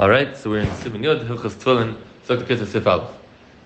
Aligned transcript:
All 0.00 0.08
right, 0.08 0.34
so 0.34 0.48
we're 0.48 0.60
in 0.60 0.66
Siman 0.68 1.04
Yod, 1.04 1.28
Hilchas 1.28 1.56
Tefillin, 1.56 1.94
Zok 2.26 2.46
Tekes 2.46 2.66
Sif 2.66 2.86
Aleph. 2.86 3.10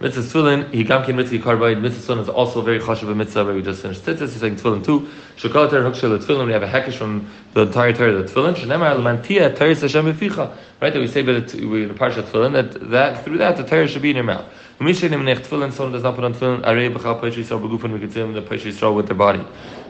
Mitzvah 0.01 0.23
Tefillin, 0.23 0.75
he 0.75 0.83
gam 0.83 1.05
ken 1.05 1.15
mitzvah 1.15 1.39
carbide. 1.39 1.81
Mitzvah 1.81 2.15
Tefillin 2.15 2.23
is 2.23 2.29
also 2.29 2.61
very 2.63 2.81
chashuv 2.81 3.11
a 3.11 3.15
mitzvah. 3.15 3.45
Where 3.45 3.55
we 3.55 3.63
just 3.63 3.81
finished 3.81 4.05
tzitzis. 4.05 4.33
He's 4.33 4.41
saying 4.41 4.57
Tefillin 4.57 4.85
too. 4.85 5.09
Shokal 5.37 5.71
Ter 5.71 5.85
Hukshel 5.85 6.19
Tefillin. 6.19 6.47
We 6.47 6.53
have 6.53 6.65
a 6.65 6.69
hekesh 6.69 6.95
from 6.95 7.31
the 7.53 7.63
entire 7.63 7.93
Torah 7.93 8.17
of 8.17 8.27
the 8.27 8.33
Tefillin. 8.33 8.55
Shenemar 8.55 8.97
Lemantia 8.97 9.57
Teres 9.57 9.83
Hashem 9.83 10.13
Beficha. 10.13 10.53
Right, 10.83 10.93
that 10.93 10.99
we 10.99 11.07
say 11.07 11.23
that 11.23 11.55
we 11.55 11.85
the 11.85 11.95
parsha 11.95 12.25
Tefillin 12.25 12.53
that 12.53 12.91
that 12.91 13.25
through 13.25 13.39
that 13.39 13.57
the 13.57 13.63
Torah 13.63 13.87
should 13.87 14.03
be 14.03 14.11
in 14.11 14.17
your 14.17 14.25
mouth. 14.25 14.45
Say 14.81 15.09
Nemenech 15.09 15.47
Tefillin, 15.47 15.73
someone 15.73 15.93
does 15.93 16.03
not 16.03 16.17
put 16.17 16.25
on 16.25 16.35
Tefillin. 16.35 16.63
Arei 16.63 16.93
B'chal 16.93 17.21
Pesha 17.21 17.37
Yisrael 17.37 17.63
Begufin. 17.63 17.93
We 17.93 18.01
consider 18.01 18.27
them 18.27 18.33
the 18.33 18.43
Pesha 18.43 18.73
Yisrael 18.73 18.97
with 18.97 19.07
their 19.07 19.15
body. 19.15 19.47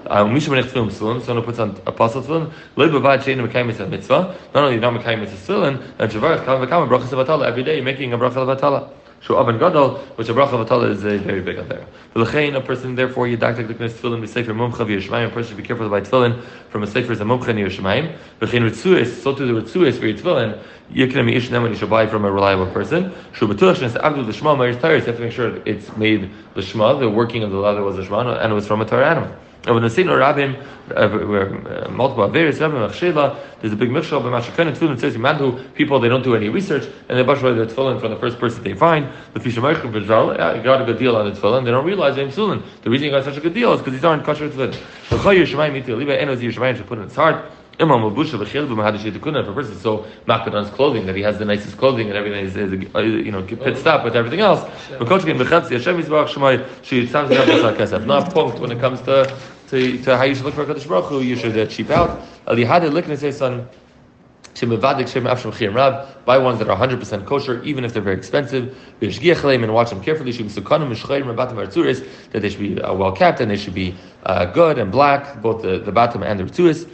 Um, 0.06 0.34
Misha 0.34 0.50
Menech 0.50 0.64
Tefillin. 0.64 1.22
Someone 1.22 1.42
puts 1.42 1.58
on 1.58 1.80
apostle 1.86 2.22
Tefillin. 2.22 2.52
Lo 2.76 2.88
Bavad 2.90 3.20
Shein 3.20 3.44
Mekayim 3.44 3.68
Mitzvah 3.68 3.88
Mitzvah. 3.88 4.36
Not 4.54 4.64
only 4.64 4.72
you're 4.72 4.82
not 4.82 5.02
Mekayim 5.02 5.20
Mitzvah 5.20 5.52
Tefillin, 5.52 5.82
and 5.98 6.12
Shavarach 6.12 6.44
Kama 6.44 6.66
V'Kama 6.66 6.86
Brachas 6.86 7.08
Avatala. 7.08 7.46
Every 7.46 7.64
day 7.64 7.76
you're 7.76 7.84
making 7.84 8.12
a 8.12 8.18
Brachas 8.18 8.34
Avatala. 8.34 8.90
So 9.26 9.36
Avan 9.36 9.58
Gadol, 9.58 9.96
which 10.16 10.28
a 10.28 10.34
bracha 10.34 10.50
vatala 10.50 10.90
is 10.90 11.02
a 11.02 11.16
very 11.16 11.40
big 11.40 11.56
affair. 11.56 11.86
V'lechein, 12.14 12.56
a 12.56 12.60
person 12.60 12.94
therefore 12.94 13.26
yidaktek 13.26 13.68
the 13.68 13.74
knes 13.74 13.94
tefillin 13.94 14.20
b'sefer 14.20 14.54
mumcha 14.54 14.84
v'yishmayim. 14.84 15.28
A 15.28 15.30
person 15.30 15.48
should 15.48 15.56
be 15.56 15.62
careful 15.62 15.86
to 15.86 15.90
buy 15.90 16.02
tefillin 16.02 16.42
from 16.68 16.82
a 16.82 16.86
sefer 16.86 17.12
as 17.12 17.22
a 17.22 17.24
mumcha 17.24 17.54
v'yishmayim. 17.54 18.14
V'chein 18.40 18.68
ritzuis, 18.68 19.22
so 19.22 19.34
to 19.34 19.46
the 19.46 19.58
ritzuis 19.58 19.98
for 19.98 20.06
your 20.06 20.18
tefillin, 20.18 20.62
yiknem 20.92 21.34
ish 21.34 21.48
neman 21.48 21.70
you 21.70 21.76
should 21.76 21.88
buy 21.88 22.06
from 22.06 22.26
a 22.26 22.30
reliable 22.30 22.70
person. 22.70 23.14
Shu 23.32 23.48
b'tuach 23.48 23.76
shnes 23.76 23.96
abdu 23.96 24.20
l'shma 24.20 24.58
ma'ir 24.58 24.78
tayris. 24.78 25.00
You 25.00 25.06
have 25.06 25.16
to 25.16 25.22
make 25.22 25.32
sure 25.32 25.56
it's 25.64 25.96
made 25.96 26.30
l'shma, 26.54 27.00
the 27.00 27.08
working 27.08 27.42
of 27.42 27.50
the 27.50 27.56
leather 27.56 27.82
was 27.82 27.96
l'shma, 27.96 28.42
and 28.42 28.52
it 28.52 28.54
was 28.54 28.66
from 28.66 28.82
a 28.82 28.84
Torah 28.84 29.10
animal. 29.10 29.34
And 29.66 29.74
when 29.74 29.82
the 29.82 29.88
Sino 29.88 30.14
Rabbim, 30.14 30.62
uh, 30.94 31.88
multiple 31.90 32.28
various 32.28 32.58
Rabbim, 32.58 32.86
Achshela, 32.86 33.38
there's 33.60 33.72
a 33.72 33.76
big 33.76 33.90
mixture 33.90 34.16
of 34.16 34.24
Mashakhan 34.24 34.74
Tefillin 34.74 35.00
says 35.00 35.16
Mandu, 35.16 35.72
people 35.74 35.98
they 36.00 36.08
don't 36.10 36.22
do 36.22 36.36
any 36.36 36.50
research, 36.50 36.86
and 37.08 37.18
they 37.18 37.22
brush 37.22 37.42
away 37.42 37.54
the 37.54 37.64
Tefillin 37.64 37.98
from 37.98 38.10
the 38.10 38.18
first 38.18 38.38
person 38.38 38.62
they 38.62 38.74
find. 38.74 39.08
The 39.32 39.40
Fisher 39.40 39.62
Merchim 39.62 39.90
Vizal, 39.90 40.36
yeah, 40.36 40.62
got 40.62 40.82
a 40.82 40.84
good 40.84 40.98
deal 40.98 41.16
on 41.16 41.32
the 41.32 41.40
Tefillin, 41.40 41.64
they 41.64 41.70
don't 41.70 41.86
realize 41.86 42.16
they're 42.16 42.26
Tefillin. 42.26 42.62
The 42.82 42.90
reason 42.90 43.06
he 43.06 43.10
got 43.10 43.24
such 43.24 43.38
a 43.38 43.40
good 43.40 43.54
deal 43.54 43.72
is 43.72 43.80
because 43.80 43.94
these 43.94 44.04
aren't 44.04 44.24
kosher 44.24 44.50
Tefillin. 44.50 44.72
The 45.08 45.16
Chayyur 45.16 45.46
Shemayim 45.46 45.76
Iti 45.76 45.92
Aliba, 45.92 46.20
Enos 46.20 46.40
Yishamayim 46.40 46.76
should 46.76 46.86
put 46.86 46.98
in 46.98 47.04
his 47.04 47.16
heart. 47.16 47.50
Imam 47.80 48.00
Mabusha 48.02 48.38
v'chil 48.38 48.68
b'mahadish 48.68 49.00
yitikuna. 49.00 49.42
If 49.42 49.48
a 49.48 49.52
person 49.52 49.72
is 49.72 49.80
so 49.80 50.06
makbid 50.28 50.54
on 50.54 50.64
his 50.64 50.72
clothing 50.72 51.06
that 51.06 51.16
he 51.16 51.22
has 51.22 51.38
the 51.38 51.44
nicest 51.44 51.76
clothing 51.76 52.08
and 52.08 52.16
everything 52.16 52.44
is, 52.44 52.56
is 52.56 52.72
uh, 52.94 53.00
you 53.00 53.32
know 53.32 53.42
pit 53.42 53.76
stop 53.76 54.04
with 54.04 54.14
everything 54.14 54.40
else. 54.40 54.60
V'kochkin 54.90 55.36
b'chatzi 55.38 55.72
Hashem 55.72 56.00
yisbarach 56.00 56.28
shemay 56.28 56.64
she 56.82 57.06
sounds 57.08 57.30
like 57.30 57.80
a. 57.80 57.98
Not 58.04 58.32
punkt 58.32 58.60
when 58.60 58.70
it 58.70 58.78
comes 58.78 59.00
to 59.02 59.36
to, 59.74 59.98
to 60.04 60.16
how 60.16 60.24
you 60.24 60.34
should 60.34 60.44
look 60.44 60.54
for 60.54 60.64
Kaddish 60.64 60.84
Baruch 60.84 61.06
Hu, 61.06 61.20
you 61.20 61.36
should 61.36 61.58
uh, 61.58 61.66
cheap 61.66 61.90
out. 61.90 62.22
Al 62.46 62.54
Yihad 62.54 62.88
Likne 62.90 63.18
says 63.18 63.38
son. 63.38 63.68
Buy 64.56 66.38
ones 66.38 66.60
that 66.60 66.70
are 66.70 66.76
100% 66.76 67.26
kosher, 67.26 67.60
even 67.64 67.84
if 67.84 67.92
they're 67.92 68.00
very 68.00 68.16
expensive. 68.16 68.78
And 69.00 69.74
watch 69.74 69.90
them 69.90 70.00
carefully. 70.00 70.30
That 70.30 70.44
they 72.40 72.48
should 72.48 72.60
be 72.60 72.80
uh, 72.80 72.94
well 72.94 73.10
kept 73.10 73.40
and 73.40 73.50
they 73.50 73.56
should 73.56 73.74
be 73.74 73.96
uh, 74.22 74.44
good 74.44 74.78
and 74.78 74.92
black, 74.92 75.42
both 75.42 75.62
the, 75.62 75.80
the 75.80 75.90
bottom 75.90 76.22
and 76.22 76.38
the 76.38 76.44
rtzuis. 76.44 76.88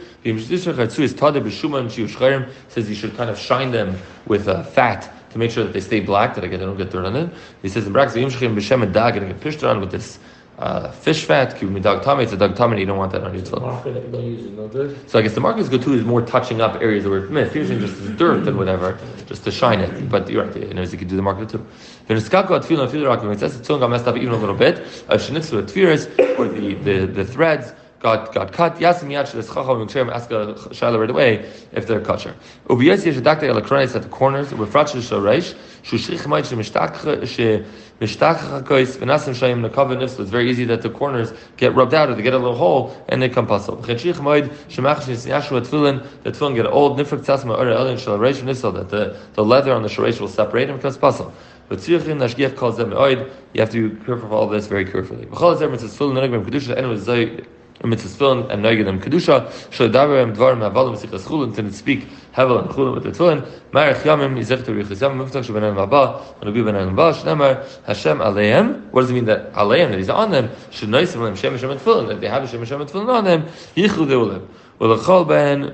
Says 2.67 2.89
you 2.89 2.95
should 2.95 3.15
kind 3.15 3.29
of 3.29 3.37
shine 3.37 3.69
them 3.69 3.95
with 4.25 4.47
uh, 4.47 4.63
fat 4.63 5.13
to 5.29 5.37
make 5.37 5.51
sure 5.51 5.63
that 5.63 5.73
they 5.73 5.81
stay 5.81 5.99
black, 5.99 6.33
that 6.33 6.41
they 6.41 6.57
don't 6.57 6.77
get 6.77 6.89
dirt 6.89 7.05
on 7.05 7.15
it. 7.15 7.29
He 7.61 7.69
says 7.69 7.85
in 7.85 7.93
Brax, 7.93 8.15
and 8.15 9.27
get 9.27 9.39
pished 9.39 9.63
on 9.63 9.79
with 9.79 9.91
this 9.91 10.17
uh, 10.61 10.91
fish 10.91 11.25
fat, 11.25 11.59
dog 11.81 12.03
tummy, 12.03 12.23
it's 12.23 12.33
a 12.33 12.37
dog 12.37 12.55
tummy, 12.55 12.79
you 12.79 12.85
don't 12.85 12.97
want 12.97 13.11
that 13.11 13.23
on 13.23 13.33
your 13.33 13.43
tefillin. 13.43 15.09
So 15.09 15.17
I 15.17 15.23
guess 15.23 15.33
the 15.33 15.41
mark 15.41 15.57
is 15.57 15.67
good 15.67 15.81
too 15.81 15.93
is 15.93 16.05
more 16.05 16.21
touching 16.21 16.61
up 16.61 16.75
areas 16.81 17.07
where 17.07 17.25
it's 17.39 17.55
usually 17.55 17.79
just 17.79 18.15
dirt 18.15 18.47
and 18.47 18.57
whatever, 18.57 18.97
just 19.25 19.43
to 19.45 19.51
shine 19.51 19.79
it. 19.79 20.07
But 20.07 20.29
you're 20.29 20.45
right, 20.45 20.55
you 20.55 20.73
know, 20.73 20.83
you 20.83 20.97
can 20.97 21.07
do 21.07 21.15
the 21.15 21.21
market 21.23 21.49
too. 21.49 21.65
When 22.05 22.17
it's 22.17 22.29
got 22.29 22.47
tefillin, 22.47 22.87
tefillin, 22.89 23.23
when 23.23 23.31
it 23.31 23.39
says 23.39 23.59
the 23.59 23.63
tefillin 23.63 23.79
got 23.79 23.89
messed 23.89 24.07
up 24.07 24.17
even 24.17 24.33
a 24.33 24.37
little 24.37 24.55
bit, 24.55 24.77
a 25.09 25.17
shenitzu 25.17 25.63
tefillas, 25.63 26.37
or 26.37 26.47
the, 26.47 26.75
the, 26.75 27.07
the 27.07 27.25
threads, 27.25 27.73
got 28.01 28.33
got 28.33 28.51
cut. 28.51 28.75
Yasim 28.77 29.09
yach 29.09 29.31
this 29.31 29.47
chacham 29.47 29.81
and 29.81 30.09
ask 30.11 30.29
a 30.31 30.53
shaila 30.73 30.99
right 30.99 31.09
away 31.09 31.51
if 31.71 31.87
they're 31.87 32.01
kosher. 32.01 32.35
Ubiyas 32.67 33.05
yesh 33.05 33.15
dakta 33.17 33.45
elektronis 33.45 33.95
at 33.95 34.01
the 34.01 34.09
corners. 34.09 34.49
Refratch 34.49 34.93
shoreish 34.93 35.55
shushrich 35.83 36.25
ma'it 36.25 36.45
shemishtak 36.45 37.27
she 37.27 37.63
mishtach 37.99 38.37
hakois 38.37 38.97
v'nasim 38.97 39.33
shayim 39.33 39.67
nekav 39.67 39.95
nifs. 39.95 40.19
It's 40.19 40.31
very 40.31 40.49
easy 40.49 40.65
that 40.65 40.81
the 40.81 40.89
corners 40.89 41.31
get 41.57 41.75
rubbed 41.75 41.93
out 41.93 42.09
or 42.09 42.15
they 42.15 42.23
get 42.23 42.33
a 42.33 42.37
little 42.37 42.55
hole 42.55 42.95
and 43.07 43.21
they 43.21 43.29
come 43.29 43.45
puzzle. 43.45 43.77
Chenshich 43.77 44.15
ma'it 44.15 44.49
shemach 44.67 45.01
shesiyashu 45.01 45.61
tefillin. 45.61 46.05
The 46.23 46.31
tefillin 46.31 46.55
get 46.55 46.65
old 46.65 46.97
nifrik 46.97 47.23
tzasma 47.23 47.57
or 47.57 47.69
elin 47.69 47.97
shal 47.97 48.17
reish 48.17 48.41
nifsel 48.41 48.73
that 48.73 48.89
the 48.89 49.17
the 49.33 49.45
leather 49.45 49.73
on 49.73 49.83
the 49.83 49.89
shoreish 49.89 50.19
will 50.19 50.27
separate 50.27 50.69
and 50.69 50.79
becomes 50.79 50.97
puzzle. 50.97 51.33
But 51.69 51.79
tzirchin 51.79 52.17
nashgiach 52.17 52.57
calls 52.57 52.77
them 52.77 52.91
You 52.91 53.61
have 53.61 53.69
to 53.69 53.89
be 53.89 54.05
careful 54.05 54.25
of 54.25 54.33
all 54.33 54.47
this 54.47 54.65
very 54.67 54.85
carefully. 54.85 55.27
B'chol 55.27 55.57
zemer 55.57 55.77
tzfil 55.77 56.11
nenagim 56.13 56.43
kedusha 56.43 56.75
enu 56.75 56.97
zay 56.97 57.45
mitzvahs 57.82 58.16
tefillin 58.16 58.50
and 58.50 58.64
noiged 58.64 59.02
kedusha 59.02 59.72
shel 59.72 59.88
davar 59.88 60.34
dvarim 60.34 60.60
havalim 60.60 60.96
sichas 60.96 61.24
chulin 61.24 61.54
to 61.54 61.72
speak 61.72 62.06
hevel 62.34 62.60
and 62.60 62.70
chulin 62.70 62.94
with 62.94 63.04
the 63.04 63.10
tefillin 63.10 63.46
marich 63.72 64.02
yamim 64.02 64.36
yizech 64.36 64.64
to 64.64 64.72
riches 64.72 65.00
yamim 65.00 65.26
muftach 65.26 65.44
shebenan 65.44 65.74
vaba 65.74 66.22
and 66.40 66.48
ubi 66.48 66.62
benan 66.62 66.94
vaba 66.94 67.12
shnemar 67.12 67.84
Hashem 67.86 68.18
aleim 68.18 68.82
what 68.90 69.02
does 69.02 69.10
it 69.10 69.14
mean 69.14 69.26
that 69.26 69.52
aleim 69.52 69.90
that 69.90 69.98
he's 69.98 70.08
on 70.08 70.30
them 70.30 70.50
should 70.70 70.88
noise 70.88 71.12
them 71.12 71.36
shem 71.36 71.56
shem 71.58 71.70
tefillin 71.70 72.08
that 72.08 72.20
they 72.20 72.28
have 72.28 72.48
shem 72.48 72.64
shem 72.64 72.80
tefillin 72.80 73.08
on 73.08 73.24
them 73.24 73.46
yichlu 73.76 74.06
deulim 74.06 74.42
ולכל 74.80 75.24
בהן 75.24 75.70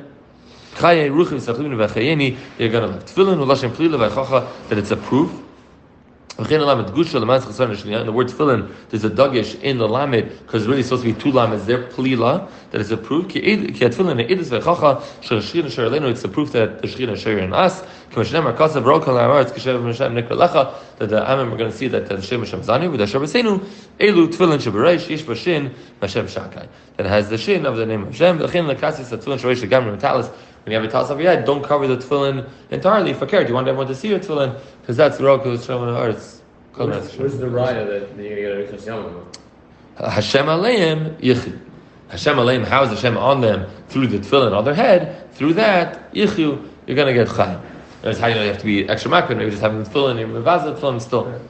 חיי 0.74 1.10
רוחים 1.10 1.38
סחלים 1.38 1.74
וחייני, 1.78 2.36
you're 2.58 2.68
going 2.68 2.82
to 2.82 2.92
have 2.92 3.04
tefillin, 3.04 3.40
ולשם 3.40 3.70
פלילה 3.70 3.98
ואיכוחה, 4.00 4.40
that 4.68 4.78
it's 4.78 4.90
a 4.92 4.96
proof 4.96 5.30
the 6.37 8.11
word 8.13 8.27
tefillin, 8.27 8.71
there's 8.89 9.03
a 9.03 9.09
dagish 9.09 9.59
in 9.61 9.79
the 9.79 9.87
lamed 9.87 10.29
because 10.39 10.67
really 10.67 10.83
supposed 10.83 11.03
to 11.03 11.13
be 11.13 11.19
two 11.19 11.31
lameds 11.31 11.65
there. 11.65 11.83
Plila 11.83 12.49
that 12.71 12.81
is 12.81 12.91
a 12.91 12.97
proof. 12.97 13.35
It's 13.35 13.79
a 13.79 13.89
proof 16.27 16.51
that 16.51 16.81
the 16.81 16.87
shechina 16.87 17.17
share 17.17 17.39
in 17.39 17.53
us. 17.53 17.81
That 18.09 18.31
the 21.09 21.19
Amim 21.21 21.53
are 21.53 21.57
going 21.57 21.71
to 21.71 21.77
see 21.77 21.87
that 21.87 22.07
the 22.07 22.21
Shem 22.21 22.39
Hashem 22.39 22.61
Zani 22.61 22.89
with 22.89 22.99
the 22.99 23.05
Hashem 23.05 23.21
Hasenu 23.21 23.59
Elu 23.99 24.27
Tefillin 24.27 24.59
Shabareish 24.59 25.09
Ish 25.09 25.23
Bashin 25.23 25.73
Hashem 26.01 26.27
Shakai 26.27 26.67
that 26.95 27.05
has 27.05 27.29
the 27.29 27.37
shin 27.37 27.65
of 27.65 27.77
the 27.77 27.85
name 27.85 28.03
of 28.03 28.09
Hashem. 28.09 28.37
The 28.37 28.47
Chin 28.47 28.65
Lekasis 28.65 29.09
Tefillin 29.09 29.39
Shabareish 29.39 29.67
Gamrim 29.69 29.99
Metalis 29.99 30.31
when 30.67 30.73
you 30.73 30.81
have 30.81 30.89
a 30.89 30.91
toss 30.91 31.09
of 31.09 31.21
your 31.21 31.31
head, 31.31 31.45
don't 31.45 31.63
cover 31.63 31.87
the 31.87 31.95
tefillin 31.95 32.45
entirely. 32.71 33.13
For 33.13 33.25
care, 33.25 33.41
do 33.41 33.47
you 33.47 33.53
want 33.53 33.69
everyone 33.69 33.87
to 33.87 33.95
see 33.95 34.09
your 34.09 34.19
tefillin? 34.19 34.59
Because 34.81 34.97
that's 34.97 35.17
the 35.17 35.23
roku 35.23 35.57
showing 35.57 35.93
the 35.93 35.97
earth. 35.97 36.43
Where's 36.75 37.37
the 37.37 37.45
raya 37.45 37.87
that 37.87 38.21
you're 38.21 38.65
going 38.65 38.67
to 38.67 38.75
get 38.75 38.89
a 39.97 40.11
Hashem 40.11 40.47
aleim 40.47 41.17
yichid. 41.21 41.57
Hashem 42.09 42.35
aleim, 42.35 42.65
how 42.65 42.83
is 42.83 42.89
Hashem 42.89 43.17
on 43.17 43.39
them 43.39 43.65
through 43.87 44.07
the 44.07 44.19
tefillin 44.19 44.51
on 44.51 44.65
their 44.65 44.75
head? 44.75 45.33
Through 45.35 45.53
that 45.53 46.13
yichu, 46.13 46.69
you're 46.85 46.95
going 46.97 47.07
to 47.07 47.13
get 47.13 47.29
chayim. 47.29 47.61
That's 48.01 48.19
how 48.19 48.27
you 48.27 48.35
know 48.35 48.41
you 48.41 48.49
have 48.49 48.59
to 48.59 48.65
be 48.65 48.89
extra 48.89 49.09
makron. 49.09 49.37
Maybe 49.37 49.51
just 49.51 49.61
having 49.61 49.81
the 49.81 49.89
tefillin, 49.89 50.19
your 50.19 50.27
mevazah 50.27 50.77
tefillin 50.77 51.01
still. 51.01 51.41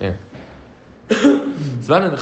Yeah. 0.00 0.16
Zman 1.08 2.06
and 2.06 2.16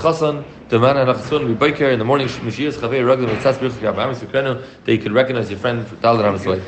chasan 0.71 0.79
the 0.79 0.79
man 0.79 0.97
and 0.97 1.11
Achsun 1.11 1.47
be 1.47 1.55
baker 1.55 1.91
in 1.91 1.99
the 1.99 2.05
morning 2.05 2.29
Mashiach 2.29 2.75
Chavei 2.75 3.03
Raglim 3.03 3.29
Mitzas 3.29 3.59
Birch 3.59 3.73
Yavam 3.73 4.15
Sukrenu 4.15 4.65
that 4.85 4.93
you 4.93 4.99
can 4.99 5.13
recognize 5.13 5.51
your 5.51 5.59
friend 5.59 5.87
Dal 6.01 6.23
Ram 6.23 6.39
Slay. 6.39 6.63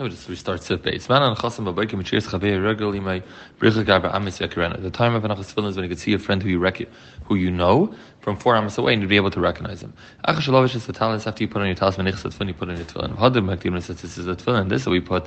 Let 0.00 0.04
me 0.04 0.10
just 0.10 0.28
restart 0.28 0.62
Sif 0.62 0.82
Beis. 0.82 1.08
Man 1.08 1.22
and 1.22 1.36
Chasam 1.36 1.72
Babaike 1.72 1.92
Mashiach 1.92 2.28
Chavei 2.28 3.22
Birch 3.58 3.74
Yavam 3.74 4.14
Amis 4.14 4.38
Yakarena. 4.38 4.80
The 4.82 4.90
time 4.90 5.14
of 5.14 5.24
an 5.24 5.30
Achsun 5.30 5.68
is 5.68 5.76
when 5.76 5.84
you 5.84 5.88
can 5.88 5.98
see 5.98 6.14
a 6.14 6.18
friend 6.18 6.42
who 6.42 6.48
you 6.48 6.58
rec- 6.58 6.88
who 7.24 7.36
you 7.36 7.50
know 7.50 7.94
from 8.20 8.36
four 8.36 8.56
amas 8.56 8.76
away 8.78 8.92
and 8.92 9.02
you'd 9.02 9.08
be 9.08 9.16
able 9.16 9.30
to 9.30 9.40
recognize 9.40 9.82
him. 9.82 9.92
Achashalovish 10.26 10.74
is 10.74 10.86
the 10.86 10.92
talents 10.92 11.26
after 11.26 11.44
you 11.44 11.48
put 11.48 11.62
on 11.62 11.66
your 11.66 11.76
talisman, 11.76 12.06
when 12.38 12.48
you 12.48 12.54
put 12.54 12.68
on 12.68 12.76
your 12.76 12.84
tefillin. 12.86 13.16
Hadim 13.16 13.44
Makdim 13.44 13.80
says 13.82 14.02
this 14.02 14.18
is 14.18 14.26
a 14.26 14.34
tefillin. 14.34 14.68
This 14.68 14.86
we 14.86 15.00
put 15.00 15.26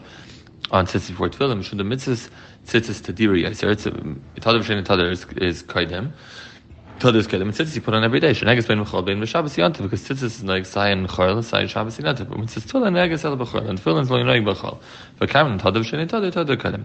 on 0.70 0.86
tzitzis 0.86 1.10
before 1.10 1.30
tefillin. 1.30 1.60
Mishum 1.60 1.78
the 1.78 1.84
mitzvahs 1.84 2.30
tzitzis 2.68 3.02
tadiri. 3.02 3.46
It's 3.46 3.62
tadav 3.62 4.64
shein 4.64 4.84
tadar 4.84 5.12
is 5.12 5.26
is 5.38 5.64
kaidem. 5.64 6.12
Tadar 7.02 7.16
is 7.16 7.28
kaidem. 7.28 7.42
And 7.42 7.54
tzitzis 7.54 7.74
you 7.74 7.82
put 7.82 7.96
on 7.96 8.04
every 8.04 8.20
day. 8.20 8.30
Shenegas 8.30 8.68
bein 8.68 8.78
mechal 8.78 9.04
bein 9.04 9.20
m'shabbos 9.20 9.58
yantiv 9.58 9.82
because 9.82 10.08
tzitzis 10.08 10.24
is 10.24 10.44
like 10.44 10.68
sayin 10.68 11.08
chayil 11.08 11.44
sayin 11.44 11.68
shabbos 11.68 11.98
yantiv. 11.98 12.30
But 12.30 12.38
when 12.38 12.46
mitzvahs 12.46 12.72
tefillin 12.72 12.94
negas 12.94 13.26
el 13.26 13.36
b'chayil 13.38 13.68
and 13.68 13.82
tefillin 13.82 14.04
is 14.04 14.12
lo 14.12 14.20
yinoig 14.20 14.46
b'chayil. 14.46 14.80
But 15.18 15.30
kamen 15.32 15.60
tadav 15.60 15.84
shein 15.84 16.08
tadar 16.08 16.32
tadar 16.32 16.58
kaidem. 16.58 16.84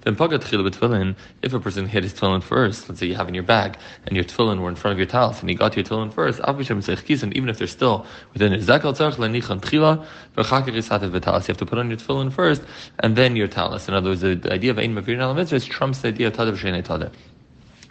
Then 0.00 0.16
pagat 0.16 0.44
chila 0.44 0.66
b'tefillin. 0.66 1.16
If 1.42 1.52
a 1.52 1.60
person 1.60 1.86
hit 1.86 2.02
his 2.02 2.14
tefillin 2.14 2.42
first, 2.42 2.88
let's 2.88 2.98
say 2.98 3.08
you 3.08 3.14
have 3.16 3.28
in 3.28 3.34
your 3.34 3.42
bag 3.42 3.76
and 4.06 4.16
your 4.16 4.24
tefillin 4.24 4.62
were 4.62 4.70
in 4.70 4.74
front 4.74 4.94
of 4.94 4.98
your 4.98 5.06
talis 5.06 5.40
and 5.40 5.50
he 5.50 5.54
got 5.54 5.76
your 5.76 5.84
tefillin 5.84 6.14
first, 6.14 6.40
avisham 6.40 6.78
seich 6.78 7.22
and 7.22 7.36
even 7.36 7.50
if 7.50 7.58
they're 7.58 7.66
still 7.66 8.06
within 8.32 8.52
his 8.52 8.66
zakal 8.66 8.96
tzarch 8.96 9.16
lenichan 9.16 9.60
tchila 9.60 10.02
v'chakir 10.34 10.72
yisatev 10.72 11.10
v'talis. 11.10 11.42
You 11.42 11.48
have 11.48 11.58
to 11.58 11.66
put 11.66 11.78
on 11.78 11.90
your 11.90 11.98
tefillin 11.98 12.32
first 12.32 12.62
and 13.00 13.16
then 13.16 13.36
your 13.36 13.48
talis. 13.48 13.86
In 13.86 13.92
other 13.92 14.08
words, 14.08 14.22
the 14.22 14.50
idea 14.50 14.70
of 14.70 14.78
ein 14.78 14.94
mavir 14.94 15.36
mitzvah 15.36 15.60
trumps 15.60 15.98
the 15.98 16.08
idea 16.08 16.28
of 16.28 16.32
tadav 16.32 16.56
shein 16.56 16.82
tadav. 16.82 17.12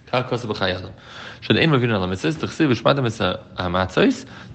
The 0.07 0.23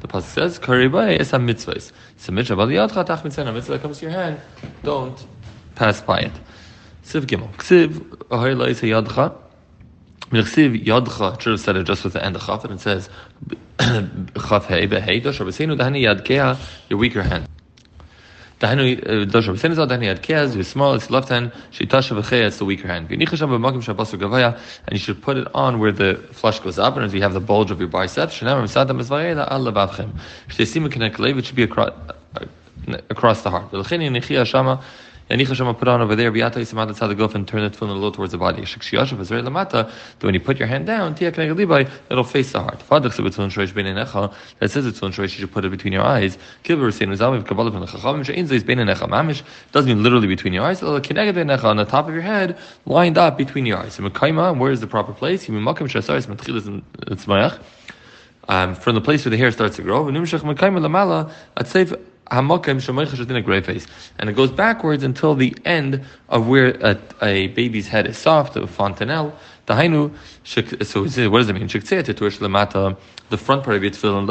pasuk 0.09 0.23
says, 0.23 0.59
kari 0.59 0.89
bay 0.89 1.19
es 1.19 1.31
ha-mitzvahs. 1.31 1.93
It's 2.17 2.29
a 2.29 2.33
mitzvah, 2.33 2.57
but 2.57 2.69
yadcha 2.69 3.05
tach 3.05 3.23
mitzvah, 3.23 3.43
a 3.43 3.53
mitzvah 3.53 3.73
that 3.73 3.83
comes 3.83 3.99
to 3.99 4.07
your 4.07 4.15
hand, 4.15 4.41
don't 4.83 5.27
pass 5.75 6.01
by 6.01 6.21
it. 6.21 6.33
Siv 7.05 7.27
gimel. 7.27 7.51
Ahoy 8.31 8.55
yadcha, 8.55 9.35
should 11.41 11.51
have 11.51 11.61
said 11.61 11.77
it 11.77 11.85
just 11.85 12.05
with 12.05 12.15
the 12.15 12.25
end 12.25 12.37
of 12.37 12.43
chaf, 12.43 12.65
and 12.65 12.73
it 12.73 12.81
says, 12.81 13.11
chaf 13.79 14.65
hei, 14.67 14.87
behei, 14.87 15.23
dosh, 15.23 15.39
rabbeinu, 15.39 15.77
dahani 15.77 16.03
yadkea, 16.03 16.57
your 16.89 16.99
weaker 16.99 17.23
hand. 17.23 17.47
Dahenu 18.63 19.27
dosh 19.27 19.49
Rabbeinu 19.49 19.75
Zal 19.75 19.89
Dahenu 19.89 20.05
had 20.05 20.23
kez, 20.23 20.55
who's 20.55 20.69
small, 20.69 20.95
it's 20.95 21.11
left 21.11 21.31
hand. 21.31 21.51
She 21.73 21.85
tasha 21.85 22.17
v'chei, 22.17 22.47
it's 22.47 22.59
the 22.59 22.65
weaker 22.65 22.87
hand. 22.87 23.11
And 23.11 23.21
you 23.21 23.27
should 24.99 25.21
put 25.21 25.37
it 25.37 25.49
on 25.53 25.81
where 25.81 25.91
the 25.91 26.15
flesh 26.31 26.61
goes 26.61 26.79
up, 26.79 26.95
and 26.95 27.05
as 27.05 27.13
you 27.13 27.21
have 27.23 27.33
the 27.33 27.41
bulge 27.41 27.73
of 27.73 27.81
your. 27.81 27.89
Shtesimu 27.89 28.19
it 31.39 31.45
should 31.45 31.57
be 31.57 31.65
across, 31.65 31.91
uh, 32.37 32.47
across 33.11 33.43
the 33.43 33.51
heart. 33.51 33.73
Yanicha 35.33 35.55
Shama 35.55 35.73
put 35.73 35.89
on 35.89 36.03
over 36.03 36.15
there, 36.15 36.31
Biata 36.31 36.57
Yisamata 36.57 36.93
Tzadaguf, 36.95 37.35
and 37.35 37.49
turn 37.49 37.63
the 37.63 37.71
tefillin 37.71 37.89
a 37.89 37.93
little 37.95 38.13
towards 38.13 38.33
the 38.33 38.39
body. 38.39 38.61
Shikshiyashav 38.63 39.19
is 39.19 39.31
very 39.31 39.41
lamata, 39.41 39.91
that 39.91 39.93
when 40.21 40.35
you 40.35 40.41
put 40.41 40.59
your 40.59 40.69
hand 40.69 40.87
down, 40.87 41.15
Tia 41.15 41.33
Kanegalibai, 41.33 41.91
it'll 42.11 42.23
face 42.23 42.53
the 42.53 42.61
heart. 42.61 42.81
Fadach 42.81 43.15
Sibitun 43.15 43.51
Shreish 43.51 43.75
Ben 43.75 43.87
Enecha, 43.87 44.35
that 44.59 44.71
says 44.71 44.85
it's 44.85 45.01
Tefillin 45.01 45.15
Shreish, 45.15 45.23
you 45.23 45.29
should 45.29 45.51
put 45.51 45.65
it 45.65 45.71
between 45.71 45.95
your 45.95 46.03
eyes. 46.03 46.37
Kilber 46.65 46.93
Sein 46.93 47.09
Uzamiv 47.09 47.47
Kabbalah 47.47 47.71
the 47.71 47.87
Chachamim, 47.87 48.27
Shein 48.27 48.47
Zeis 48.47 48.67
Ben 48.67 48.77
Enecha 48.77 49.09
Mamish, 49.09 49.43
doesn't 49.73 49.89
mean 49.89 50.03
literally 50.03 50.27
between 50.27 50.53
your 50.53 50.65
eyes, 50.65 50.83
it'll 50.83 51.01
Enecha, 51.01 51.65
on 51.65 51.79
the 51.79 51.87
top 51.87 52.09
of 52.09 52.13
your 52.13 52.23
head, 52.23 52.59
lined 52.85 53.17
up 53.17 53.39
between 53.39 53.65
your 53.65 53.79
eyes. 53.79 53.97
Mekaima, 53.97 54.55
where 54.59 54.71
is 54.71 54.81
the 54.81 54.87
proper 54.87 55.15
place? 55.15 55.47
Yimimakim 55.47 55.89
Shasaris 55.89 56.27
Matchilas 56.27 56.67
and 56.67 56.85
Tzmayach. 57.07 57.59
Um, 58.49 58.75
from 58.75 58.97
the 58.97 59.01
place 59.01 59.25
where 59.25 59.31
the 59.31 59.37
hair 59.39 59.51
starts 59.53 59.77
to 59.77 59.83
grow, 59.83 60.11
Hamakim 62.33 62.81
Shemaycha 62.81 63.29
in 63.29 63.37
a 63.37 63.43
gray 63.43 63.61
face, 63.61 63.87
and 64.19 64.31
it 64.31 64.33
goes 64.33 64.51
backwards 64.51 65.05
until 65.05 65.35
the 65.35 65.55
end 65.67 66.03
of 66.31 66.49
where 66.49 66.71
a, 66.81 66.99
a 67.21 67.49
baby's 67.49 67.87
head 67.87 68.07
is 68.07 68.17
soft, 68.17 68.57
a 68.57 68.67
fontanelle. 68.67 69.37
Dahainu, 69.67 70.13
so 70.43 70.61
what 71.31 71.39
does 71.39 71.49
it 71.49 71.53
mean? 71.53 71.69
the 71.69 73.39
front 73.39 73.63
part 73.65 73.77
of 73.77 73.83
your 73.83 73.93
tefillin, 73.93 74.27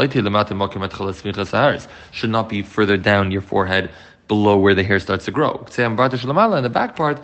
should 2.11 2.29
not 2.29 2.49
be 2.49 2.61
further 2.61 2.97
down 2.97 3.31
your 3.31 3.41
forehead 3.41 3.89
below 4.31 4.55
where 4.55 4.73
the 4.73 4.81
hair 4.81 4.97
starts 4.97 5.25
to 5.25 5.31
grow. 5.31 5.65
In 5.77 5.95
the 5.97 6.69
back 6.71 6.95
part, 6.95 7.21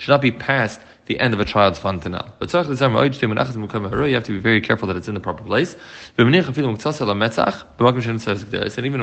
should 0.00 0.08
not 0.08 0.20
be 0.20 0.32
past 0.32 0.80
the 1.06 1.20
end 1.20 1.32
of 1.32 1.38
a 1.38 1.44
child's 1.44 1.78
fontanelle. 1.78 2.34
But 2.40 2.52
you 2.52 2.58
have 2.58 2.66
to 4.24 4.32
be 4.32 4.40
very 4.40 4.60
careful 4.60 4.88
that 4.88 4.96
it's 4.96 5.06
in 5.06 5.14
the 5.14 5.20
proper 5.20 5.44
place. 5.44 5.76
And 6.18 6.34
even 6.34 6.50
if 6.50 6.56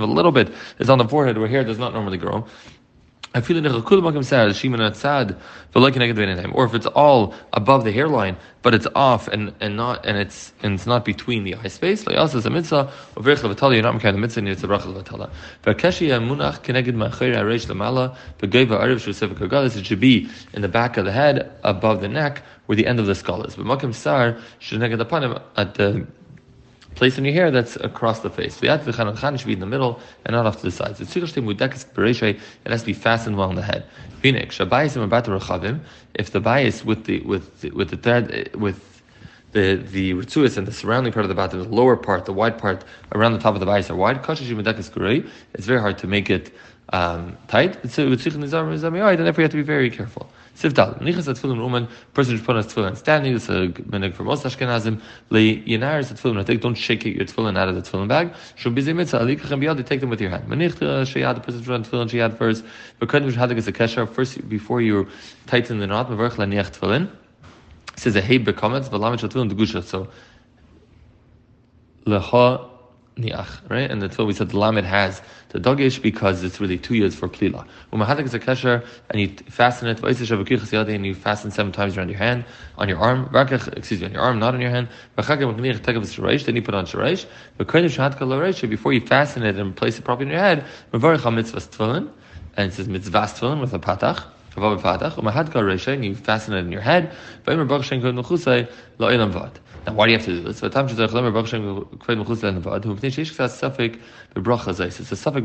a 0.03 0.05
little 0.05 0.33
bit 0.33 0.51
is 0.79 0.89
on 0.89 0.97
the 0.97 1.07
forehead 1.07 1.37
where 1.37 1.47
hair 1.47 1.63
does 1.63 1.79
not 1.79 1.93
normally 1.93 2.17
grow, 2.17 2.45
or 3.33 3.39
if 3.39 3.49
it's 6.73 6.85
all 6.87 7.33
above 7.53 7.85
the 7.85 7.91
hairline, 7.93 8.35
but 8.61 8.75
it's 8.75 8.87
off 8.93 9.29
and, 9.29 9.53
and 9.61 9.77
not 9.77 10.05
and 10.05 10.17
it's 10.17 10.51
and 10.61 10.73
it's 10.73 10.85
not 10.85 11.05
between 11.05 11.45
the 11.45 11.55
eye 11.55 11.69
space, 11.69 12.05
like 12.05 12.17
also 12.17 12.39
it's 12.39 12.45
a 12.45 12.49
mitzvah, 12.49 12.91
you're 13.15 13.81
not 13.83 13.93
making 13.93 14.11
the 14.11 14.17
mitzvah, 14.17 14.45
it's 14.47 14.63
a 14.63 14.67
bracha 14.67 14.93
levatala. 14.93 15.29
It 19.77 19.85
should 19.85 19.99
be 20.01 20.29
in 20.53 20.61
the 20.61 20.67
back 20.67 20.97
of 20.97 21.05
the 21.05 21.11
head, 21.13 21.51
above 21.63 22.01
the 22.01 22.09
neck, 22.09 22.43
where 22.65 22.75
the 22.75 22.85
end 22.85 22.99
of 22.99 23.05
the 23.05 23.15
skull 23.15 23.43
is. 23.43 23.55
But 23.55 23.65
makim 23.65 23.93
sar 23.93 24.37
should 24.59 24.83
at 24.83 24.97
the 25.75 26.05
place 26.95 27.17
in 27.17 27.25
your 27.25 27.33
hair 27.33 27.51
that's 27.51 27.75
across 27.77 28.19
the 28.19 28.29
face. 28.29 28.57
The 28.57 28.67
should 29.37 29.47
be 29.47 29.53
in 29.53 29.59
the 29.59 29.65
middle 29.65 29.99
and 30.25 30.33
not 30.33 30.45
off 30.45 30.57
to 30.57 30.63
the 30.63 30.71
sides. 30.71 30.99
It 31.01 31.07
has 31.07 32.81
to 32.81 32.85
be 32.85 32.93
fastened 32.93 33.37
well 33.37 33.49
on 33.49 33.55
the 33.55 33.61
head. 33.61 33.85
If 36.13 36.31
the 36.31 36.39
bias 36.39 36.85
with 36.85 37.05
the 37.05 37.19
with 37.21 37.61
the, 37.61 37.71
with 37.71 37.89
the 37.89 37.97
thread 37.97 38.55
with 38.55 39.01
the 39.53 39.75
the 39.75 40.13
ritzuas 40.13 40.57
and 40.57 40.67
the 40.67 40.71
surrounding 40.71 41.13
part 41.13 41.25
of 41.25 41.29
the 41.29 41.35
bath, 41.35 41.51
the 41.51 41.63
lower 41.63 41.95
part, 41.97 42.25
the 42.25 42.33
wide 42.33 42.57
part 42.57 42.83
around 43.13 43.33
the 43.33 43.39
top 43.39 43.53
of 43.53 43.59
the 43.59 43.65
bias 43.65 43.89
are 43.89 43.95
wide. 43.95 44.21
It's 44.23 45.65
very 45.65 45.79
hard 45.79 45.97
to 45.97 46.07
make 46.07 46.29
it 46.29 46.53
um, 46.91 47.37
tight. 47.47 47.77
It's 47.83 47.97
and 47.97 48.11
therefore 48.13 49.41
have 49.43 49.51
to 49.51 49.57
be 49.57 49.63
very 49.63 49.89
careful. 49.89 50.29
Sivdal. 50.55 51.01
Nichas 51.01 51.25
person 52.13 52.35
should 52.35 52.45
put 52.45 52.55
on 52.55 52.63
tefillin 52.63 52.97
standing. 52.97 53.33
Is 53.33 53.49
a 53.49 53.69
minig 53.69 54.13
for 54.13 54.23
most 54.23 54.43
Ashkenazim. 54.43 55.01
Le 55.29 55.39
yinaris 55.39 56.11
at 56.11 56.17
tefillin. 56.17 56.59
Don't 56.59 56.75
shake 56.75 57.05
your 57.05 57.25
tefillin 57.25 57.57
out 57.57 57.69
of 57.69 57.75
the 57.75 57.81
tefillin 57.81 58.07
bag. 58.07 58.33
Mitzvah. 58.65 59.19
Alikachem 59.19 59.61
biyad. 59.61 59.85
Take 59.85 60.01
them 60.01 60.09
with 60.09 60.19
your 60.19 60.29
hand. 60.29 60.49
Manich 60.49 60.73
sheyad. 60.73 61.35
The 61.35 61.41
person 61.41 61.63
should 61.63 61.67
put 61.67 61.75
on 61.75 61.83
tefillin 61.83 62.09
sheyad 62.09 62.37
first. 62.37 62.63
Is 63.57 63.67
a 63.67 63.71
kesher 63.71 64.07
first 64.09 64.49
before 64.49 64.81
you 64.81 65.07
tighten 65.47 65.79
the 65.79 65.87
knot. 65.87 66.09
Mavarch 66.09 66.31
laniach. 66.31 67.09
Says 67.95 68.15
a 68.15 68.21
hey 68.21 68.37
bekomets. 68.39 68.85
So 69.85 70.07
lecha 72.05 72.70
niach, 73.17 73.69
right? 73.69 73.89
And 73.89 74.01
that's 74.01 74.17
what 74.17 74.27
we 74.27 74.33
said 74.33 74.49
the 74.49 74.57
lamed 74.57 74.85
has 74.85 75.21
the 75.49 75.59
dogish 75.59 76.01
because 76.01 76.43
it's 76.43 76.59
really 76.59 76.77
two 76.77 76.95
years 76.95 77.13
for 77.15 77.27
plila. 77.27 77.65
When 77.89 78.01
mahadik 78.01 78.25
is 78.25 78.33
a 78.33 78.39
kesher 78.39 78.85
and 79.09 79.21
you 79.21 79.29
fasten 79.49 79.87
it, 79.89 80.01
and 80.01 81.05
you 81.05 81.13
fasten 81.13 81.51
seven 81.51 81.71
times 81.71 81.97
around 81.97 82.09
your 82.09 82.17
hand, 82.17 82.45
on 82.77 82.89
your 82.89 82.97
arm, 82.99 83.29
excuse 83.33 83.99
me, 83.99 84.07
on 84.07 84.13
your 84.13 84.21
arm, 84.21 84.39
not 84.39 84.53
on 84.53 84.61
your 84.61 84.69
hand. 84.69 84.87
Then 85.15 85.25
you 86.55 86.61
put 86.61 86.73
on 86.73 86.85
sharish. 86.85 87.25
But 87.57 88.69
before 88.69 88.93
you 88.93 89.01
fasten 89.01 89.43
it 89.43 89.55
and 89.57 89.75
place 89.75 89.99
it 89.99 90.05
properly 90.05 90.27
in 90.27 90.31
your 90.31 90.39
head, 90.39 90.65
and 90.93 92.69
it 92.69 92.73
says 92.73 92.87
mitzvah 92.87 93.57
with 93.59 93.73
a 93.73 93.79
patach. 93.79 94.23
And 94.53 96.05
you 96.05 96.15
fasten 96.15 96.53
it 96.53 96.59
in 96.59 96.71
your 96.71 96.81
head. 96.81 97.11
Now, 99.87 99.93
why 99.93 100.05
do 100.05 100.11
you 100.11 100.17
have 100.19 100.25
to 100.25 100.31
do 100.31 100.43
this? 100.43 100.61
It's 100.61 100.75
a 100.75 100.79
safek 100.79 101.09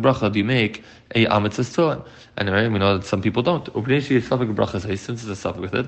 bracha 0.03 0.33
do 0.33 0.39
you 0.39 0.45
make 0.45 0.85
a 1.15 1.25
amitzvah 1.25 1.63
tefillin. 1.63 2.07
And 2.37 2.51
right, 2.51 2.71
we 2.71 2.79
know 2.79 2.99
that 2.99 3.07
some 3.07 3.23
people 3.23 3.43
don't. 3.43 3.65
Since 3.65 4.11
it's 4.11 4.29
a 4.29 4.29
safek 4.29 4.55
with 5.59 5.75
it, 5.75 5.87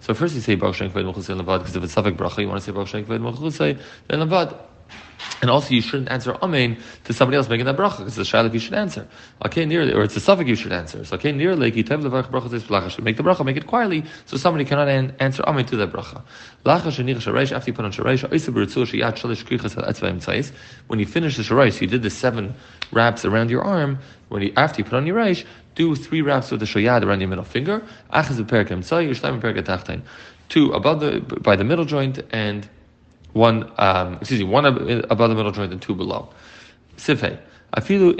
so 0.00 0.14
first 0.14 0.34
you 0.34 0.40
say 0.40 0.56
Levad, 0.56 1.58
because 1.58 1.76
if 1.76 1.82
it's 1.82 1.94
safek 1.94 2.16
bracha, 2.16 2.38
you 2.38 2.48
want 2.48 2.62
to 2.62 2.64
say 2.64 2.72
Kved 2.72 3.04
Mechusay 3.04 3.78
Levad. 4.08 4.56
And 5.40 5.50
also, 5.50 5.74
you 5.74 5.82
shouldn't 5.82 6.10
answer 6.10 6.34
Amen 6.42 6.78
to 7.04 7.12
somebody 7.12 7.36
else 7.36 7.48
making 7.48 7.66
that 7.66 7.76
bracha, 7.76 7.98
because 7.98 8.16
it's 8.18 8.32
a 8.32 8.36
shayla 8.36 8.52
you 8.52 8.58
should 8.58 8.74
answer. 8.74 9.06
Okay, 9.44 9.66
nearly, 9.66 9.92
or 9.92 10.02
it's 10.02 10.16
a 10.16 10.20
safek 10.20 10.46
you 10.46 10.54
should 10.54 10.72
answer. 10.72 11.04
So, 11.04 11.16
okay, 11.16 11.32
nearly. 11.32 11.70
Make 11.70 11.84
the 11.84 11.94
bracha, 13.22 13.44
make 13.44 13.56
it 13.56 13.66
quietly, 13.66 14.04
so 14.24 14.36
somebody 14.36 14.64
cannot 14.64 14.88
an- 14.88 15.14
answer 15.20 15.42
Amen 15.42 15.66
to 15.66 15.76
that 15.76 15.92
bracha. 15.92 16.22
After 16.66 16.90
you 17.70 17.74
put 17.74 17.84
on 17.84 17.92
shareish. 17.92 18.22
When 20.86 20.98
you 20.98 21.06
finish 21.06 21.36
the 21.36 21.42
shareish, 21.42 21.80
you 21.80 21.86
did 21.88 22.02
the 22.02 22.10
seven 22.10 22.54
wraps 22.90 23.24
around 23.24 23.50
your 23.50 23.62
arm. 23.62 23.98
When 24.28 24.42
you 24.42 24.52
after 24.56 24.80
you 24.80 24.84
put 24.84 24.94
on 24.94 25.06
your 25.06 25.16
reish, 25.16 25.44
do 25.74 25.94
three 25.94 26.22
wraps 26.22 26.50
with 26.50 26.60
the 26.60 26.66
shayad 26.66 27.02
around 27.04 27.20
your 27.20 27.28
middle 27.28 27.44
finger. 27.44 27.82
Two 30.48 30.72
above 30.72 31.00
the 31.00 31.20
by 31.20 31.56
the 31.56 31.64
middle 31.64 31.84
joint 31.84 32.20
and 32.30 32.68
one, 33.34 33.70
um, 33.78 34.14
excuse 34.14 34.40
me, 34.40 34.46
one 34.46 34.64
above 34.64 35.28
the 35.28 35.34
middle 35.36 35.52
joint 35.52 35.72
and 35.72 35.82
two 35.82 35.94
below. 35.94 36.30
Sifei. 36.96 37.38
Er 37.76 37.82
even 37.88 38.14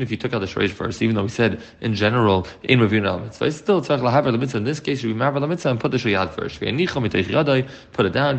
if 0.00 0.10
you 0.10 0.16
took 0.16 0.32
out 0.32 0.38
the 0.38 0.46
shreish 0.46 0.70
first, 0.70 1.02
even 1.02 1.14
though 1.14 1.24
we 1.24 1.28
said 1.28 1.60
in 1.82 1.94
general 1.94 2.46
in 2.62 2.80
Ravina 2.80 3.08
al 3.08 3.18
mitzvah, 3.18 3.52
still 3.52 3.82
tzarich 3.82 4.00
lahaver 4.00 4.38
mitzvah. 4.38 4.56
In 4.58 4.64
this 4.64 4.80
case, 4.80 5.02
you 5.02 5.12
be 5.12 5.20
maver 5.20 5.46
mitzvah 5.46 5.68
and 5.68 5.78
put 5.78 5.90
the 5.90 5.98
shayad 5.98 6.30
first. 6.30 6.58
Put 7.92 8.06
it 8.06 8.12
down, 8.12 8.38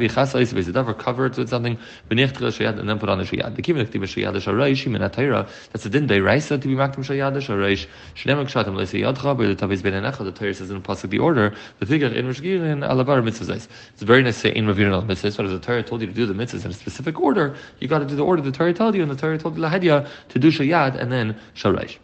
cover 0.98 1.28
it 1.28 1.38
with 1.38 1.50
something, 1.50 1.78
and 2.10 2.20
then 2.20 2.32
put 2.32 3.10
on 3.10 3.20
the 3.20 3.24
shayad. 3.24 3.56
The 3.56 3.62
kibbutz 3.62 3.90
ktiv 3.90 4.01
shayad 4.01 4.34
sharish 4.42 4.88
min 4.88 5.04
atayra. 5.04 5.48
That's 5.72 5.86
a 5.86 5.90
din 5.90 6.08
day 6.08 6.20
raisa 6.20 6.58
to 6.58 6.68
be 6.68 6.74
maktim 6.74 7.06
shayad 7.06 7.36
kshatim 7.36 8.74
leisayadcha 8.74 9.38
but 9.38 9.46
the 9.46 9.56
taviz 9.56 9.84
ben 9.84 9.94
enecha. 9.94 10.24
The 10.24 10.32
Torah 10.32 10.56
says 10.56 10.72
in 10.72 10.82
the 10.82 10.84
pasuk 10.88 11.12
the 11.12 11.20
order 11.20 11.54
the 11.78 11.86
figure 11.86 12.08
in 12.08 12.25
rishgir 12.25 12.63
and 12.63 12.82
alavar 12.82 13.24
mitzvah. 13.24 13.54
It's 13.54 13.68
very 14.01 14.24
nice 14.24 14.34
to 14.36 14.42
say 14.48 14.56
in 14.56 14.66
Ravina 14.66 14.94
al 14.94 15.04
mitzvah, 15.04 15.32
but 15.38 15.46
as 15.46 15.51
the 15.51 15.60
Torah 15.60 15.84
told 15.84 16.01
you 16.01 16.08
to 16.08 16.13
do 16.13 16.25
the 16.25 16.34
mitzvahs 16.34 16.66
in 16.66 16.72
a 16.72 16.74
specific 16.74 17.20
order, 17.20 17.56
you 17.80 17.88
got 17.88 18.00
to 18.00 18.06
do 18.06 18.16
the 18.16 18.25
order 18.25 18.42
the 18.42 18.51
Torah 18.51 18.74
told 18.74 18.96
you, 18.96 19.11
the 19.15 19.22
Torah 19.22 19.38
told 19.38 19.58
you 19.58 19.63
lahedya 19.63 20.08
to 20.30 20.39
do 20.39 20.51
shayad 20.51 21.00
and 21.00 21.12
then 21.12 21.39
sharish. 21.56 21.98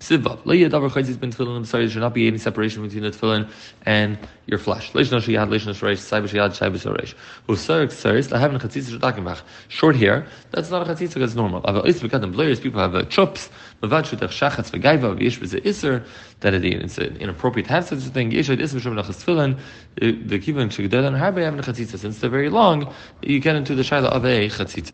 Sivav. 0.00 0.42
Leia 0.42 0.68
davar 0.68 0.90
chayzis 0.90 1.18
ben 1.18 1.32
tefillin. 1.32 1.64
Sorry, 1.64 1.84
there 1.84 1.92
should 1.92 2.00
not 2.00 2.12
be 2.12 2.26
any 2.26 2.36
separation 2.36 2.82
between 2.82 3.04
the 3.04 3.10
tefillin 3.10 3.50
and 3.86 4.18
your 4.46 4.58
flesh. 4.58 4.92
Leish 4.92 5.10
no 5.10 5.16
shiyad, 5.16 5.48
leish 5.48 5.64
no 5.64 5.72
shreish, 5.72 5.96
saiba 5.96 6.28
shiyad, 6.28 6.50
shaiba 6.50 6.76
shoreish. 6.76 7.14
Usar 7.48 7.86
xeris, 7.86 8.30
I 8.30 8.38
have 8.38 8.54
a 8.54 8.58
chatzitza 8.58 8.98
shadakimach. 8.98 9.40
Short 9.68 9.96
hair, 9.96 10.26
that's 10.50 10.70
not 10.70 10.86
a 10.86 10.92
chatzitza, 10.92 11.14
that's 11.14 11.34
normal. 11.34 11.62
Least 11.84 12.02
because 12.02 12.20
the 12.20 12.26
blares, 12.26 12.60
people 12.60 12.80
have 12.80 12.94
uh, 12.94 13.04
chops, 13.04 13.48
mavad 13.82 14.04
shutach 14.04 14.28
shachatz 14.28 14.72
v'gaiva, 14.72 15.16
v'yish 15.18 15.38
v'ze 15.38 15.64
iser, 15.64 16.04
that 16.40 16.52
it's 16.52 16.98
inappropriate 16.98 17.68
to 17.68 17.72
have 17.72 17.86
such 17.86 17.98
a 18.00 18.10
thing. 18.10 18.30
Yeshad 18.30 18.60
ism 18.60 18.80
shem 18.80 18.94
nachas 18.94 19.24
tefillin, 19.24 19.58
the 19.94 20.38
kivan 20.38 20.68
shegdel 20.68 21.06
and 21.06 21.16
harbe 21.16 21.42
having 21.42 21.60
a 21.60 21.62
chatzitza. 21.62 21.98
Since 21.98 22.18
they're 22.18 22.28
very 22.28 22.50
long, 22.50 22.92
you 23.22 23.40
get 23.40 23.56
into 23.56 23.74
the 23.74 23.82
shaila 23.82 24.08
of 24.08 24.26
a 24.26 24.50
chatzitza. 24.50 24.92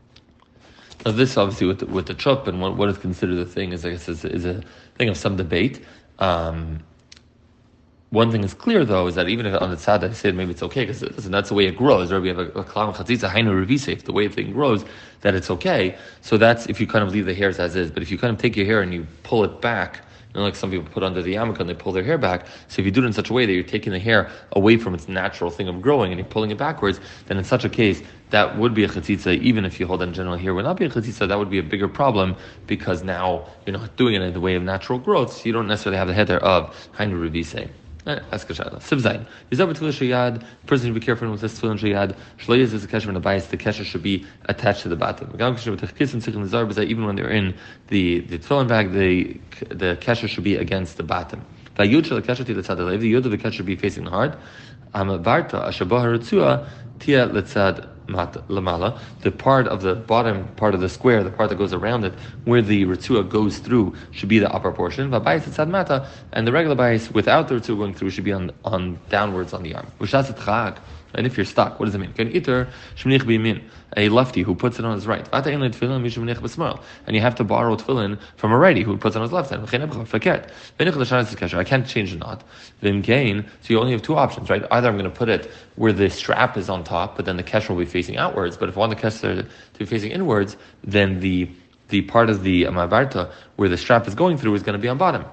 Now 1.05 1.13
this 1.13 1.37
obviously 1.37 1.67
with 1.67 1.81
the, 1.81 1.87
with 1.87 2.07
the 2.07 2.43
and 2.47 2.61
what, 2.61 2.77
what 2.77 2.89
is 2.89 2.99
considered 2.99 3.39
a 3.39 3.47
thing 3.47 3.73
is 3.73 3.85
I 3.85 3.91
guess 3.91 4.09
is, 4.09 4.25
is 4.25 4.45
a 4.45 4.63
thing 4.97 5.09
of 5.09 5.17
some 5.17 5.37
debate. 5.37 5.85
Um, 6.19 6.81
one 8.11 8.31
thing 8.31 8.45
is 8.45 8.55
clear 8.55 8.85
though 8.85 9.07
is 9.07 9.15
that 9.15 9.29
even 9.29 9.47
if 9.47 9.61
on 9.63 9.71
the 9.71 9.77
tzad 9.77 10.03
I 10.03 10.13
said 10.13 10.35
maybe 10.35 10.51
it's 10.51 10.63
okay 10.63 10.85
because 10.85 11.01
that's 11.01 11.49
the 11.49 11.55
way 11.55 11.67
it 11.67 11.77
grows. 11.77 12.13
Right? 12.13 12.21
We 12.21 12.29
have 12.29 12.39
a 12.39 12.47
kalam 12.47 12.95
chatzitza 12.95 13.31
hainu 13.31 13.65
revisef, 13.65 14.03
the 14.03 14.13
way 14.13 14.27
the 14.27 14.35
thing 14.35 14.53
grows, 14.53 14.85
that 15.23 15.35
it's 15.35 15.51
okay. 15.51 15.97
So 16.21 16.37
that's 16.37 16.67
if 16.67 16.81
you 16.81 16.87
kind 16.87 17.05
of 17.05 17.13
leave 17.13 17.25
the 17.25 17.35
hairs 17.35 17.59
as 17.59 17.77
is. 17.77 17.91
But 17.91 18.03
if 18.03 18.11
you 18.11 18.19
kind 18.19 18.35
of 18.35 18.41
take 18.41 18.57
your 18.57 18.67
hair 18.67 18.83
and 18.83 18.93
you 18.93 19.07
pull 19.23 19.45
it 19.45 19.61
back 19.61 20.03
know, 20.35 20.43
like 20.43 20.57
some 20.57 20.71
people 20.71 20.89
put 20.91 21.03
under 21.03 21.23
the 21.23 21.35
yarmulke 21.35 21.61
and 21.61 21.69
they 21.69 21.75
pull 21.75 21.93
their 21.93 22.05
hair 22.05 22.19
back. 22.19 22.47
So 22.69 22.81
if 22.81 22.87
you 22.87 22.93
do 22.93 23.03
it 23.03 23.07
in 23.07 23.13
such 23.13 23.31
a 23.31 23.33
way 23.33 23.47
that 23.47 23.53
you're 23.53 23.63
taking 23.63 23.93
the 23.93 23.99
hair 23.99 24.31
away 24.53 24.77
from 24.77 24.95
its 24.95 25.09
natural 25.09 25.51
thing 25.51 25.69
of 25.69 25.83
growing 25.83 26.13
and 26.13 26.19
you're 26.19 26.29
pulling 26.29 26.51
it 26.51 26.59
backwards, 26.59 27.01
then 27.27 27.37
in 27.37 27.45
such 27.45 27.65
a 27.65 27.69
case, 27.69 28.03
that 28.31 28.57
would 28.57 28.75
be 28.75 28.85
a 28.85 28.89
chatzitza, 28.89 29.37
even 29.41 29.65
if 29.65 29.81
you 29.81 29.87
hold 29.87 30.03
on 30.03 30.13
general 30.13 30.37
hair 30.37 30.55
would 30.55 30.65
not 30.65 30.77
be 30.77 30.85
a 30.85 30.89
chatzitza, 30.89 31.27
that 31.27 31.39
would 31.39 31.51
be 31.51 31.59
a 31.59 31.63
bigger 31.63 31.89
problem 31.89 32.37
because 32.67 33.03
now 33.03 33.49
you're 33.67 33.77
not 33.77 33.97
doing 33.97 34.15
it 34.15 34.23
in 34.23 34.33
the 34.33 34.41
way 34.41 34.55
of 34.55 34.63
natural 34.63 34.99
growth, 34.99 35.33
so 35.33 35.43
you 35.45 35.53
don't 35.53 35.67
necessarily 35.67 35.99
have 35.99 36.09
the 36.09 36.15
header 36.15 36.39
of 36.39 36.75
Hainu 36.97 37.21
Revise. 37.21 37.69
Ask 38.07 38.49
a 38.49 38.55
shayla. 38.55 38.81
Siv 38.81 39.01
zayin. 39.01 39.27
Over 39.61 39.75
tefillah 39.75 39.93
shayad. 39.93 40.43
Person 40.67 40.89
should 40.89 40.95
be 40.95 41.01
careful 41.01 41.31
with 41.31 41.43
this 41.43 41.61
tefillah 41.61 41.79
shayad. 41.79 42.17
Shloyes 42.39 42.73
is 42.73 42.83
a 42.83 42.89
kesher 42.89 43.09
in 43.09 43.15
the 43.15 43.21
bias. 43.21 43.47
The 43.49 43.59
kesher 43.59 43.85
should 43.85 44.03
be 44.03 44.25
attached 44.47 44.83
to 44.83 44.89
the 44.89 44.97
bottom. 44.97 45.31
Even 45.35 47.05
when 47.05 47.17
they're 47.17 47.29
in 47.29 47.55
the 47.89 48.21
the 48.21 48.39
tefillin 48.39 48.69
bag, 48.69 48.93
the 48.93 49.39
the 49.69 49.99
kesher 50.01 50.29
should 50.29 50.45
be 50.45 50.57
against 50.57 50.97
the 50.97 51.03
bottom. 51.03 51.45
The 51.75 51.83
yud 51.83 52.05
kesher 52.23 52.47
ti 52.47 52.55
letzad 52.55 53.01
The 53.01 53.13
yud 53.13 53.27
of 53.27 53.31
the 53.31 53.39
kesher 53.39 53.53
should 53.53 53.67
be 53.67 53.77
facing 53.77 54.05
the 54.05 54.11
heart. 54.11 54.39
Amavarta 54.95 55.69
ashabah 55.69 56.19
haratzua 56.19 56.67
tia 57.01 57.29
letzad 57.29 57.87
lamala, 58.13 58.99
the 59.23 59.31
part 59.31 59.67
of 59.69 59.83
the 59.83 59.95
bottom 59.95 60.47
part 60.57 60.75
of 60.75 60.81
the 60.81 60.89
square, 60.89 61.23
the 61.23 61.31
part 61.31 61.49
that 61.51 61.57
goes 61.57 61.73
around 61.73 62.05
it, 62.05 62.15
where 62.45 62.63
the 62.63 62.85
ritzua 62.85 63.29
goes 63.29 63.59
through, 63.59 63.95
should 64.11 64.29
be 64.29 64.39
the 64.39 64.51
upper 64.53 64.73
portion. 64.73 65.11
mata, 65.11 66.09
and 66.33 66.47
the 66.47 66.53
regular 66.53 66.77
bias 66.77 67.11
without 67.11 67.49
the 67.49 67.55
ritzua 67.55 67.77
going 67.77 67.95
through 67.95 68.11
should 68.11 68.25
be 68.25 68.33
on, 68.33 68.51
on 68.65 68.99
downwards 69.09 69.53
on 69.53 69.63
the 69.63 69.75
arm. 69.75 69.87
And 71.15 71.27
if 71.27 71.37
you're 71.37 71.47
stuck, 71.47 71.81
what 71.81 71.87
does 71.87 71.95
it 71.95 71.99
mean? 71.99 72.13
Can 72.13 72.35
iter 72.35 72.69
shemnich 72.97 73.23
b'yamin, 73.23 73.63
a 73.97 74.09
lefty 74.09 74.43
who 74.43 74.55
puts 74.55 74.79
it 74.79 74.85
on 74.85 74.95
his 74.95 75.07
right. 75.07 75.27
And 75.33 77.17
you 77.17 77.21
have 77.21 77.35
to 77.37 77.45
borrow 77.45 77.77
tefillin 77.77 78.19
from 78.37 78.53
a 78.53 78.59
righty 78.59 78.83
who 78.83 78.97
puts 78.97 79.17
it 79.17 79.19
on 79.19 79.23
his 79.23 79.33
left 79.33 79.51
hand. 79.51 79.63
I 79.63 81.65
can't 81.65 81.87
change 81.87 82.13
the 82.13 82.19
knot. 82.19 82.45
So 82.83 82.89
you 82.89 83.81
only 83.81 83.93
have 83.93 84.03
two 84.03 84.17
options, 84.17 84.51
right? 84.51 84.65
Either 84.71 84.89
I'm 84.89 84.99
going 84.99 85.11
to 85.11 85.17
put 85.17 85.29
it 85.29 85.51
where 85.77 85.93
the 85.93 86.11
strap 86.11 86.57
is 86.57 86.69
on 86.69 86.85
top, 86.85 87.17
but 87.17 87.25
then 87.25 87.37
the 87.37 87.43
kesher 87.43 87.71
will 87.71 87.77
be 87.77 87.85
facing 87.85 88.17
outwards. 88.17 88.57
But 88.57 88.69
if 88.69 88.77
I 88.77 88.81
want 88.81 88.91
the 88.91 89.01
kesher 89.01 89.43
to 89.43 89.79
be 89.79 89.85
facing 89.85 90.13
inwards, 90.13 90.57
then 90.85 91.21
the 91.21 91.51
the 91.89 92.03
part 92.03 92.31
of 92.31 92.45
the 92.45 92.65
amabarta 92.65 93.33
where 93.57 93.69
the 93.69 93.77
strap 93.77 94.07
is 94.07 94.15
going 94.15 94.39
through 94.39 94.55
is 94.55 94.63
going 94.63 94.75
to 94.75 94.79
be 94.79 94.87
on 94.87 94.97
bottom. 94.97 95.25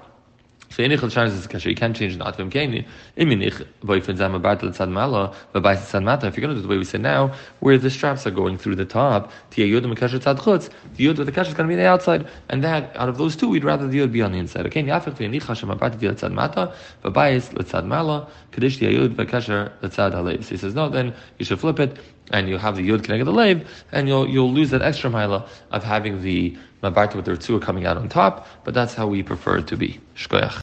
So 0.70 0.82
in 0.82 0.90
Ichel 0.90 1.10
Shanis 1.10 1.32
is 1.32 1.46
kasher. 1.46 1.70
You 1.70 1.74
can't 1.74 1.96
change 1.96 2.18
the 2.18 2.24
atvim 2.24 2.50
kaini. 2.50 2.86
Iminich 3.16 3.66
boyfin 3.82 4.16
zam 4.16 4.34
abat 4.34 4.62
l'tzad 4.62 4.90
mala 4.90 5.34
v'bayis 5.54 5.78
tzad 5.78 6.02
mata. 6.02 6.26
If 6.26 6.36
you're 6.36 6.42
going 6.42 6.54
to 6.54 6.60
do 6.60 6.62
the 6.62 6.68
way 6.68 6.76
we 6.76 6.84
say 6.84 6.98
now, 6.98 7.32
where 7.60 7.78
the 7.78 7.90
straps 7.90 8.26
are 8.26 8.30
going 8.30 8.58
through 8.58 8.76
the 8.76 8.84
top, 8.84 9.32
tia 9.50 9.66
yud 9.66 9.84
mekasher 9.90 10.18
tzad 10.18 10.38
chutz. 10.38 10.68
The 10.96 11.06
yud 11.06 11.18
with 11.18 11.26
the 11.26 11.32
kasher 11.32 11.48
is 11.48 11.54
going 11.54 11.68
to 11.68 11.74
be 11.74 11.80
on 11.80 11.80
the 11.80 11.86
outside, 11.86 12.28
and 12.50 12.62
that 12.64 12.94
out 12.96 13.08
of 13.08 13.16
those 13.16 13.34
two, 13.34 13.48
we'd 13.48 13.64
rather 13.64 13.86
the 13.86 13.98
yud 13.98 14.12
be 14.12 14.20
on 14.20 14.32
the 14.32 14.38
inside. 14.38 14.66
Okay, 14.66 14.82
v'yinich 14.82 15.44
hashem 15.44 15.70
abat 15.70 15.98
tia 15.98 16.12
l'tzad 16.12 16.32
mata 16.32 16.74
v'bayis 17.02 17.52
l'tzad 17.54 17.86
mala 17.86 18.28
kadish 18.52 18.78
tia 18.78 18.90
yud 18.90 19.14
v'kasher 19.14 19.72
l'tzad 19.82 20.12
halev. 20.12 20.44
So 20.44 20.50
he 20.50 20.56
says 20.58 20.74
no, 20.74 20.88
then 20.88 21.14
you 21.38 21.44
should 21.44 21.60
flip 21.60 21.80
it 21.80 21.96
and 22.30 22.48
you'll 22.48 22.58
have 22.58 22.76
the 22.76 22.86
yud 22.86 23.02
connected 23.04 23.24
the 23.24 23.32
lave, 23.32 23.66
and 23.92 24.06
you'll 24.06 24.28
you'll 24.28 24.52
lose 24.52 24.70
that 24.70 24.82
extra 24.82 25.08
mila 25.10 25.48
of 25.70 25.82
having 25.82 26.20
the 26.22 26.56
mabarta 26.82 27.16
with 27.16 27.24
the 27.24 27.32
ritzua 27.32 27.60
coming 27.60 27.86
out 27.86 27.96
on 27.96 28.08
top. 28.08 28.46
But 28.64 28.74
that's 28.74 28.94
how 28.94 29.06
we 29.06 29.22
prefer 29.22 29.58
it 29.58 29.66
to 29.68 29.76
be. 29.76 30.00
Shkoyach. 30.14 30.56